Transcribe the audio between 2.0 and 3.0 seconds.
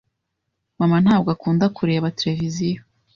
televiziyo.